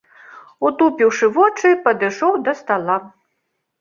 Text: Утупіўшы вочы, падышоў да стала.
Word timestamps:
Утупіўшы 0.69 1.29
вочы, 1.37 1.73
падышоў 1.89 2.33
да 2.49 2.59
стала. 2.63 2.95